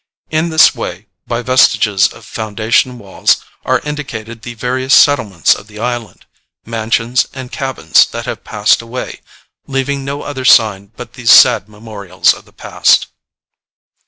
In 0.31 0.49
this 0.49 0.73
way, 0.73 1.05
by 1.27 1.43
vestiges 1.43 2.07
of 2.07 2.25
foundation 2.25 2.97
walls, 2.97 3.37
are 3.63 3.81
indicated 3.81 4.41
the 4.41 4.55
various 4.55 4.95
settlements 4.95 5.53
of 5.53 5.67
the 5.67 5.77
island 5.77 6.25
mansions 6.65 7.27
and 7.35 7.51
cabins 7.51 8.07
that 8.07 8.25
have 8.25 8.43
passed 8.43 8.81
away, 8.81 9.21
leaving 9.67 10.03
no 10.03 10.23
other 10.23 10.43
sign 10.43 10.91
but 10.97 11.13
these 11.13 11.31
sad 11.31 11.69
memorials 11.69 12.33
of 12.33 12.45
the 12.45 12.51
past. 12.51 13.09